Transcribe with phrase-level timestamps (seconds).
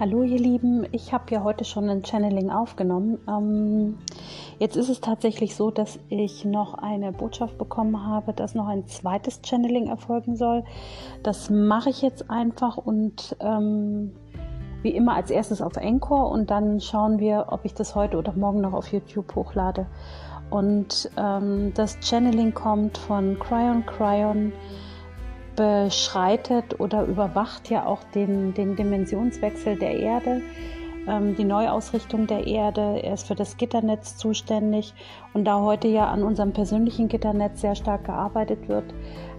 [0.00, 3.18] Hallo ihr Lieben, ich habe ja heute schon ein Channeling aufgenommen.
[3.28, 3.98] Ähm,
[4.58, 8.86] jetzt ist es tatsächlich so, dass ich noch eine Botschaft bekommen habe, dass noch ein
[8.86, 10.64] zweites Channeling erfolgen soll.
[11.22, 14.12] Das mache ich jetzt einfach und ähm,
[14.80, 18.32] wie immer als erstes auf Encore und dann schauen wir, ob ich das heute oder
[18.32, 19.84] morgen noch auf YouTube hochlade.
[20.48, 24.54] Und ähm, das Channeling kommt von Cryon Cryon
[25.60, 30.40] beschreitet oder überwacht ja auch den, den Dimensionswechsel der Erde,
[31.06, 33.02] ähm, die Neuausrichtung der Erde.
[33.02, 34.94] Er ist für das Gitternetz zuständig.
[35.34, 38.84] Und da heute ja an unserem persönlichen Gitternetz sehr stark gearbeitet wird,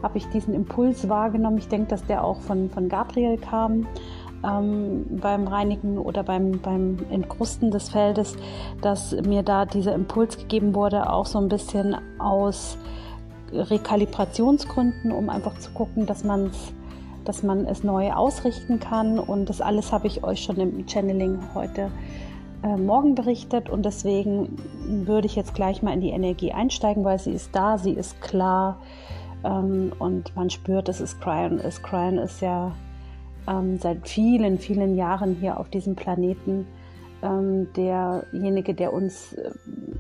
[0.03, 1.57] habe ich diesen Impuls wahrgenommen.
[1.57, 3.88] Ich denke, dass der auch von, von Gabriel kam.
[4.43, 8.35] Ähm, beim Reinigen oder beim, beim Entkrusten des Feldes,
[8.81, 12.77] dass mir da dieser Impuls gegeben wurde, auch so ein bisschen aus
[13.54, 16.73] Rekalibrationsgründen, um einfach zu gucken, dass man es
[17.26, 19.20] dass man es neu ausrichten kann.
[19.20, 21.91] Und das alles habe ich euch schon im Channeling heute
[22.63, 23.70] äh, Morgen berichtet.
[23.70, 24.58] Und deswegen
[25.05, 28.21] würde ich jetzt gleich mal in die Energie einsteigen, weil sie ist da, sie ist
[28.21, 28.80] klar.
[29.43, 31.60] Ähm, und man spürt, es ist Cryon.
[31.60, 32.71] Es Cryon ist ja
[33.48, 36.68] ähm, seit vielen, vielen Jahren hier auf diesem Planeten
[37.22, 39.52] ähm, derjenige, der uns äh,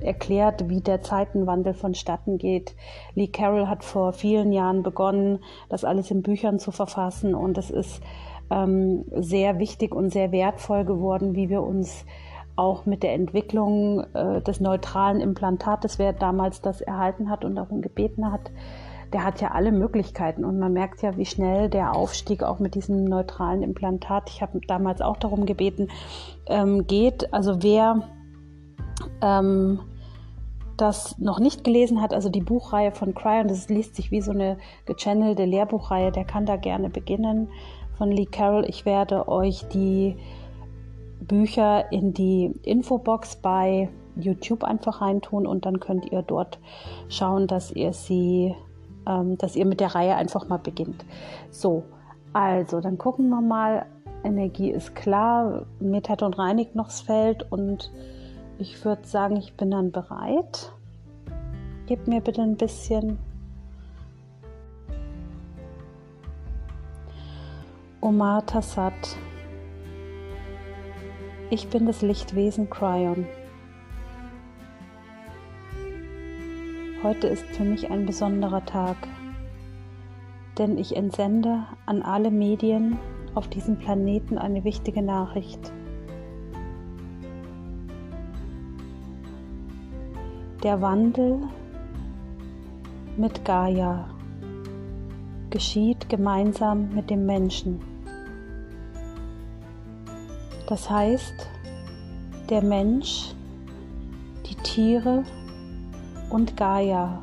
[0.01, 2.75] erklärt, wie der Zeitenwandel vonstatten geht.
[3.15, 7.69] Lee Carroll hat vor vielen Jahren begonnen, das alles in Büchern zu verfassen und es
[7.69, 8.01] ist
[8.49, 12.05] ähm, sehr wichtig und sehr wertvoll geworden, wie wir uns
[12.55, 17.81] auch mit der Entwicklung äh, des neutralen Implantates, wer damals das erhalten hat und darum
[17.81, 18.51] gebeten hat,
[19.13, 22.75] der hat ja alle Möglichkeiten und man merkt ja, wie schnell der Aufstieg auch mit
[22.75, 25.89] diesem neutralen Implantat, ich habe damals auch darum gebeten,
[26.47, 27.33] ähm, geht.
[27.33, 28.07] Also wer
[29.21, 29.79] ähm,
[30.77, 34.31] das noch nicht gelesen hat, also die Buchreihe von Cryon, das liest sich wie so
[34.31, 37.49] eine gechannelte Lehrbuchreihe, der kann da gerne beginnen
[37.97, 38.65] von Lee Carroll.
[38.67, 40.15] Ich werde euch die
[41.19, 46.59] Bücher in die Infobox bei YouTube einfach reintun und dann könnt ihr dort
[47.09, 48.55] schauen, dass ihr sie
[49.07, 51.05] ähm, dass ihr mit der Reihe einfach mal beginnt.
[51.49, 51.83] So,
[52.33, 53.85] also dann gucken wir mal.
[54.23, 57.91] Energie ist klar, Metat und reinigt noch das Feld und
[58.59, 60.71] ich würde sagen, ich bin dann bereit.
[61.87, 63.17] Gib mir bitte ein bisschen.
[67.99, 69.17] Omar Tassat.
[71.49, 73.25] Ich bin das Lichtwesen Cryon.
[77.03, 78.95] Heute ist für mich ein besonderer Tag,
[80.59, 82.99] denn ich entsende an alle Medien
[83.33, 85.73] auf diesem Planeten eine wichtige Nachricht.
[90.61, 91.39] Der Wandel
[93.17, 94.07] mit Gaia
[95.49, 97.79] geschieht gemeinsam mit dem Menschen.
[100.67, 101.49] Das heißt,
[102.51, 103.33] der Mensch,
[104.45, 105.23] die Tiere,
[106.31, 107.21] und Gaia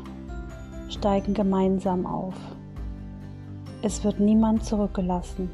[0.88, 2.34] steigen gemeinsam auf.
[3.82, 5.50] Es wird niemand zurückgelassen.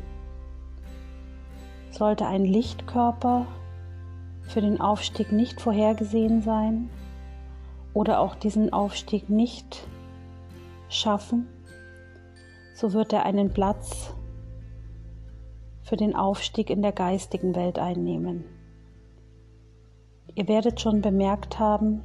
[1.91, 3.47] Sollte ein Lichtkörper
[4.43, 6.91] für den Aufstieg nicht vorhergesehen sein
[7.93, 9.87] oder auch diesen Aufstieg nicht
[10.89, 11.47] schaffen,
[12.75, 14.13] so wird er einen Platz
[15.83, 18.45] für den Aufstieg in der geistigen Welt einnehmen.
[20.35, 22.03] Ihr werdet schon bemerkt haben,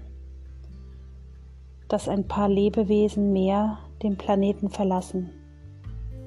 [1.90, 5.32] dass ein paar Lebewesen mehr den Planeten verlassen.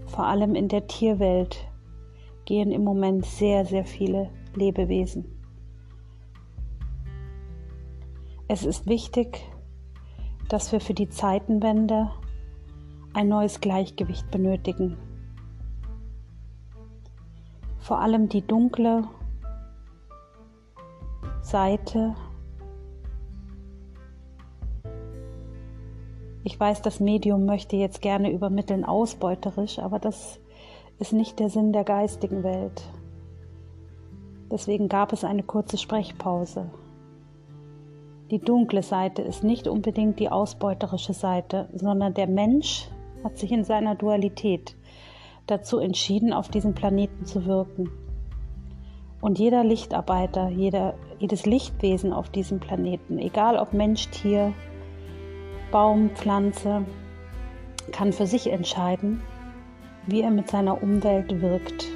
[0.06, 1.66] Vor allem in der Tierwelt
[2.44, 5.24] gehen im Moment sehr, sehr viele Lebewesen.
[8.48, 9.40] Es ist wichtig,
[10.48, 12.10] dass wir für die Zeitenwende
[13.14, 14.98] ein neues Gleichgewicht benötigen.
[17.78, 19.08] Vor allem die dunkle
[21.40, 22.14] Seite
[26.44, 30.40] Ich weiß, das Medium möchte jetzt gerne übermitteln ausbeuterisch, aber das
[30.98, 32.82] ist nicht der Sinn der geistigen Welt.
[34.50, 36.70] Deswegen gab es eine kurze Sprechpause.
[38.30, 42.88] Die dunkle Seite ist nicht unbedingt die ausbeuterische Seite, sondern der Mensch
[43.22, 44.76] hat sich in seiner Dualität
[45.46, 47.90] dazu entschieden, auf diesem Planeten zu wirken.
[49.20, 54.52] Und jeder Lichtarbeiter, jeder, jedes Lichtwesen auf diesem Planeten, egal ob Mensch, Tier,
[55.72, 56.84] Baum, Pflanze
[57.92, 59.22] kann für sich entscheiden,
[60.06, 61.88] wie er mit seiner Umwelt wirkt.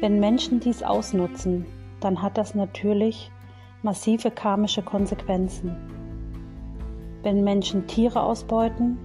[0.00, 1.66] Wenn Menschen dies ausnutzen,
[2.00, 3.30] dann hat das natürlich
[3.82, 5.76] massive karmische Konsequenzen.
[7.22, 8.98] Wenn Menschen Tiere ausbeuten,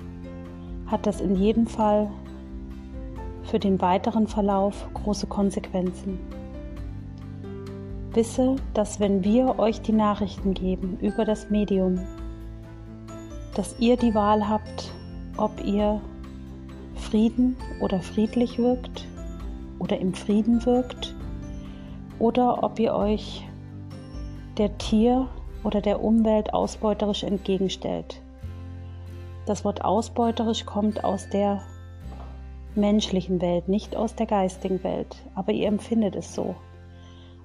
[0.88, 2.10] hat das in jedem Fall
[3.44, 6.20] für den weiteren Verlauf große Konsequenzen.
[8.14, 12.00] Wisse, dass wenn wir euch die Nachrichten geben über das Medium,
[13.56, 14.92] dass ihr die Wahl habt,
[15.38, 16.02] ob ihr
[16.96, 19.06] Frieden oder friedlich wirkt
[19.80, 21.16] oder im Frieden wirkt
[22.20, 23.48] oder ob ihr euch
[24.58, 25.28] der Tier
[25.64, 28.22] oder der Umwelt ausbeuterisch entgegenstellt.
[29.46, 31.62] Das Wort ausbeuterisch kommt aus der
[32.76, 36.56] menschlichen Welt, nicht aus der geistigen Welt, aber ihr empfindet es so.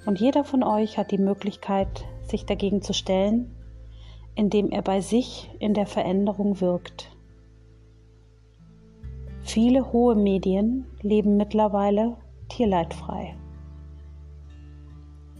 [0.04, 3.55] Und jeder von euch hat die Möglichkeit, sich dagegen zu stellen,
[4.36, 7.10] indem er bei sich in der Veränderung wirkt.
[9.40, 12.16] Viele hohe Medien leben mittlerweile
[12.48, 13.34] tierleidfrei.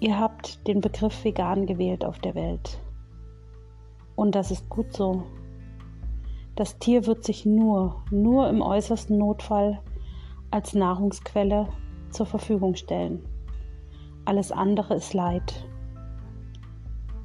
[0.01, 2.81] Ihr habt den Begriff vegan gewählt auf der Welt.
[4.15, 5.25] Und das ist gut so.
[6.55, 9.81] Das Tier wird sich nur, nur im äußersten Notfall
[10.51, 11.69] als Nahrungsquelle
[12.11, 13.27] zur Verfügung stellen.
[14.25, 15.67] Alles andere ist Leid.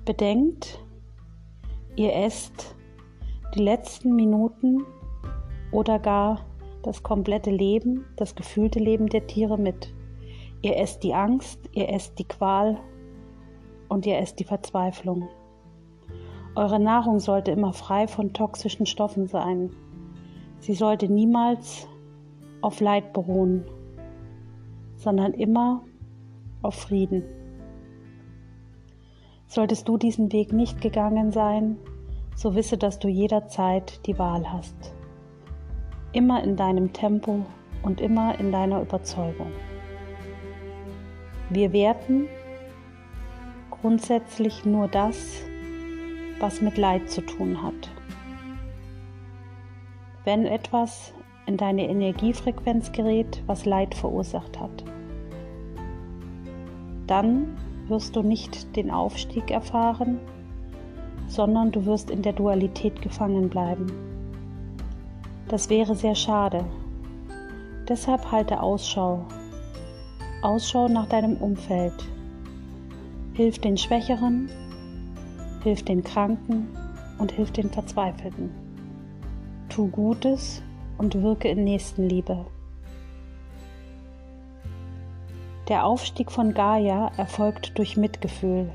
[0.04, 0.84] Bedenkt,
[1.96, 2.76] ihr esst
[3.56, 4.84] die letzten Minuten
[5.72, 6.46] oder gar
[6.84, 9.94] das komplette Leben, das gefühlte Leben der Tiere mit.
[10.62, 12.80] Ihr esst die Angst, ihr esst die Qual
[13.90, 15.28] und ihr esst die Verzweiflung.
[16.56, 19.72] Eure Nahrung sollte immer frei von toxischen Stoffen sein.
[20.60, 21.88] Sie sollte niemals
[22.62, 23.66] auf Leid beruhen,
[24.96, 25.84] sondern immer
[26.62, 27.24] auf Frieden.
[29.54, 31.76] Solltest du diesen Weg nicht gegangen sein,
[32.38, 34.94] so wisse, dass du jederzeit die Wahl hast.
[36.14, 37.46] Immer in deinem Tempo
[37.84, 39.52] und immer in deiner Überzeugung.
[41.50, 42.30] Wir werten
[43.72, 45.44] grundsätzlich nur das,
[46.40, 47.92] was mit Leid zu tun hat.
[50.24, 51.14] Wenn etwas
[51.46, 54.86] in deine Energiefrequenz gerät, was Leid verursacht hat
[57.12, 57.58] dann
[57.92, 60.20] wirst du nicht den Aufstieg erfahren,
[61.28, 63.92] sondern du wirst in der Dualität gefangen bleiben.
[65.48, 66.66] Das wäre sehr schade.
[67.88, 69.26] Deshalb halte Ausschau.
[70.42, 71.94] Ausschau nach deinem Umfeld.
[73.34, 74.50] Hilf den Schwächeren,
[75.64, 76.70] hilf den Kranken
[77.20, 78.50] und hilf den Verzweifelten.
[79.70, 80.64] Tu Gutes
[80.98, 82.46] und wirke in Nächstenliebe.
[85.68, 88.72] Der Aufstieg von Gaia erfolgt durch Mitgefühl.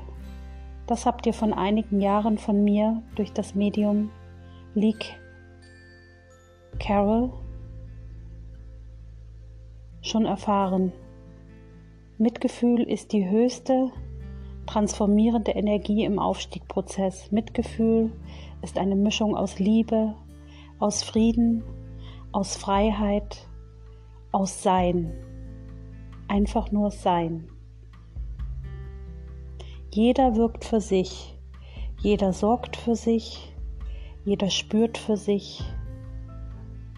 [0.87, 4.09] Das habt ihr von einigen Jahren von mir durch das Medium
[4.73, 5.19] Leak
[6.79, 7.33] Carol
[10.01, 10.93] schon erfahren.
[12.17, 13.91] Mitgefühl ist die höchste
[14.65, 17.31] transformierende Energie im Aufstiegprozess.
[17.31, 18.13] Mitgefühl
[18.61, 20.15] ist eine Mischung aus Liebe,
[20.79, 21.63] aus Frieden,
[22.31, 23.45] aus Freiheit,
[24.31, 25.26] aus Sein
[26.27, 27.49] einfach nur sein.
[29.91, 31.37] Jeder wirkt für sich,
[31.99, 33.53] jeder sorgt für sich,
[34.25, 35.63] jeder spürt für sich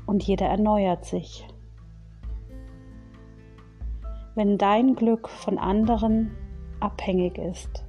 [0.06, 1.48] und jeder erneuert sich.
[4.36, 6.32] Wenn dein Glück von anderen
[6.80, 7.86] abhängig ist,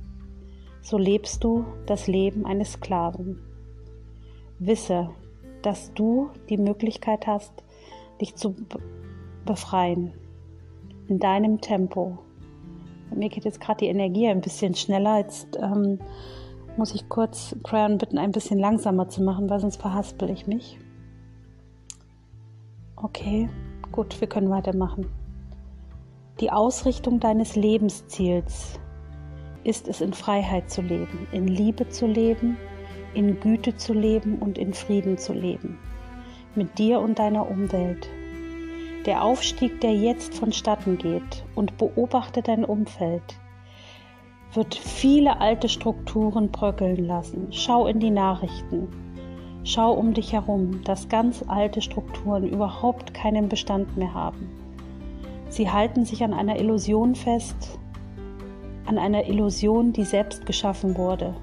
[0.82, 3.40] so lebst du das Leben eines Sklaven.
[4.58, 5.10] Wisse,
[5.62, 7.52] dass du die Möglichkeit hast,
[8.20, 8.54] dich zu
[9.44, 10.12] befreien
[11.10, 12.18] in deinem Tempo.
[13.10, 15.18] Bei mir geht jetzt gerade die Energie ein bisschen schneller.
[15.18, 15.98] Jetzt ähm,
[16.76, 20.78] muss ich kurz Crayon bitten, ein bisschen langsamer zu machen, weil sonst verhaspel ich mich.
[22.94, 23.48] Okay,
[23.90, 25.06] gut, wir können weitermachen.
[26.38, 28.78] Die Ausrichtung deines Lebensziels
[29.64, 32.56] ist es, in Freiheit zu leben, in Liebe zu leben,
[33.14, 35.78] in Güte zu leben und in Frieden zu leben.
[36.54, 38.08] Mit dir und deiner Umwelt.
[39.06, 43.22] Der Aufstieg, der jetzt vonstatten geht und beobachte dein Umfeld,
[44.52, 47.46] wird viele alte Strukturen bröckeln lassen.
[47.50, 48.88] Schau in die Nachrichten.
[49.64, 54.50] Schau um dich herum, dass ganz alte Strukturen überhaupt keinen Bestand mehr haben.
[55.48, 57.78] Sie halten sich an einer Illusion fest,
[58.84, 61.34] an einer Illusion, die selbst geschaffen wurde.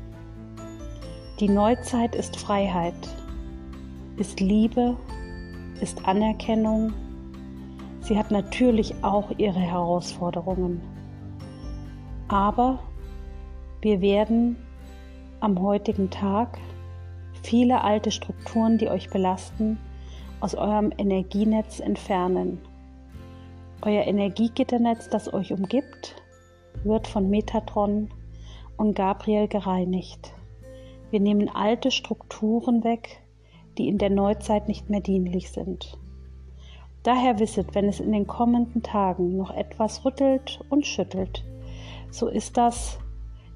[1.40, 2.96] Die Neuzeit ist Freiheit,
[4.18, 4.96] ist Liebe,
[5.82, 6.94] ist Anerkennung,
[8.08, 10.82] Sie hat natürlich auch ihre Herausforderungen.
[12.30, 12.80] Aber
[13.82, 14.56] wir werden
[15.42, 16.58] am heutigen Tag
[17.44, 19.78] viele alte Strukturen, die euch belasten,
[20.40, 22.62] aus eurem Energienetz entfernen.
[23.82, 26.16] Euer Energiegitternetz, das euch umgibt,
[26.86, 28.08] wird von Metatron
[28.78, 30.34] und Gabriel gereinigt.
[31.12, 33.22] Wir nehmen alte Strukturen weg,
[33.78, 35.98] die in der Neuzeit nicht mehr dienlich sind.
[37.04, 41.46] Daher wisset, wenn es in den kommenden Tagen noch etwas rüttelt und schüttelt,
[42.12, 43.00] so ist das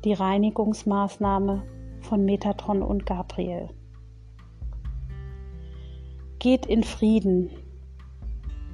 [0.04, 1.64] die Reinigungsmaßnahme
[2.02, 3.70] von Metatron und Gabriel.
[6.40, 7.52] Geht in Frieden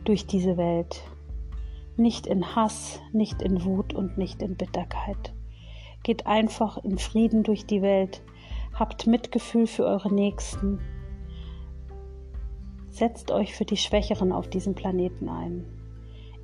[0.06, 1.02] durch diese Welt,
[1.98, 5.34] nicht in Hass, nicht in Wut und nicht in Bitterkeit.
[6.04, 8.22] Geht einfach in Frieden durch die Welt,
[8.74, 10.80] habt Mitgefühl für eure Nächsten,
[12.98, 15.66] setzt euch für die Schwächeren auf diesem Planeten ein.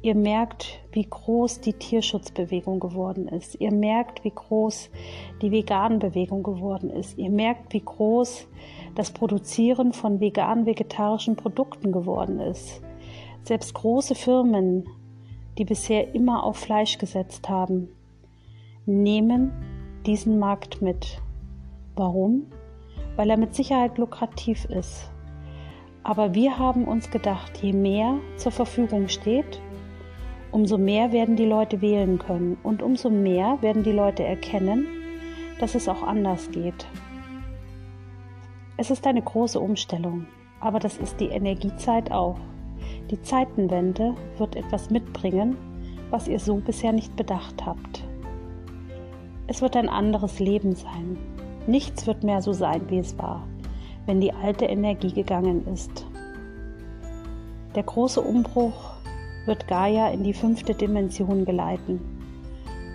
[0.04, 3.56] Ihr merkt, wie groß die Tierschutzbewegung geworden ist.
[3.62, 4.90] Ihr merkt, wie groß
[5.42, 7.18] die Vegan-Bewegung geworden ist.
[7.18, 8.48] Ihr merkt, wie groß
[8.96, 12.82] das Produzieren von vegan-vegetarischen Produkten geworden ist.
[13.44, 14.90] Selbst große Firmen,
[15.58, 17.88] die bisher immer auf Fleisch gesetzt haben,
[18.86, 19.54] nehmen
[20.06, 21.22] diesen Markt mit.
[21.96, 22.48] Warum?
[23.16, 25.13] Weil er mit Sicherheit lukrativ ist.
[26.04, 29.62] Aber wir haben uns gedacht, je mehr zur Verfügung steht,
[30.52, 34.86] umso mehr werden die Leute wählen können und umso mehr werden die Leute erkennen,
[35.60, 36.86] dass es auch anders geht.
[38.76, 40.26] Es ist eine große Umstellung,
[40.60, 42.38] aber das ist die Energiezeit auch.
[43.10, 45.56] Die Zeitenwende wird etwas mitbringen,
[46.10, 48.04] was ihr so bisher nicht bedacht habt.
[49.48, 51.18] Es wird ein anderes Leben sein.
[51.66, 53.48] Nichts wird mehr so sein, wie es war,
[54.06, 56.06] wenn die alte Energie gegangen ist.
[57.76, 58.94] Der große Umbruch
[59.46, 62.00] wird Gaia in die fünfte Dimension geleiten.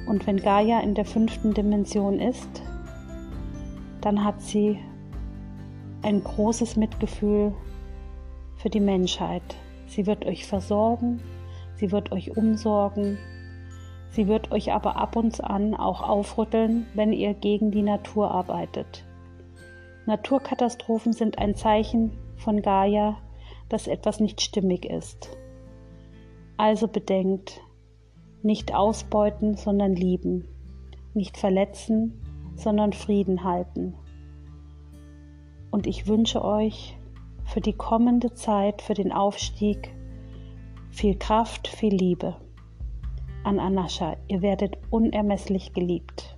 [0.08, 2.62] Und wenn Gaia in der fünften Dimension ist,
[4.00, 4.78] dann hat sie
[6.02, 7.52] ein großes Mitgefühl
[8.56, 9.56] für die Menschheit.
[9.86, 11.20] Sie wird euch versorgen,
[11.74, 13.18] sie wird euch umsorgen,
[14.10, 19.07] sie wird euch aber ab und an auch aufrütteln, wenn ihr gegen die Natur arbeitet.
[20.08, 23.18] Naturkatastrophen sind ein Zeichen von Gaia,
[23.68, 25.36] dass etwas nicht stimmig ist.
[26.56, 27.60] Also bedenkt,
[28.42, 30.48] nicht ausbeuten, sondern lieben,
[31.12, 32.22] nicht verletzen,
[32.56, 33.92] sondern Frieden halten.
[35.70, 36.96] Und ich wünsche euch
[37.44, 39.94] für die kommende Zeit, für den Aufstieg,
[40.88, 42.34] viel Kraft, viel Liebe.
[43.44, 46.37] An Anascha, ihr werdet unermesslich geliebt.